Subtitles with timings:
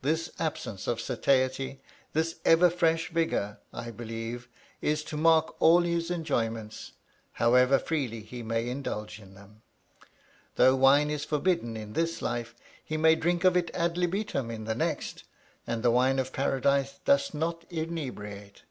[0.00, 1.82] This absence of satiety,
[2.14, 4.48] this ever fresh vigor, I believe,
[4.80, 6.92] is to mark all his enjoyments,
[7.32, 9.60] however freely he may indulge in them.
[10.56, 14.64] Though wine is forbidden in this life, he may drink of it ad libitum in
[14.64, 15.24] the next,
[15.66, 18.62] and the wine of Paradise doth not inebriate.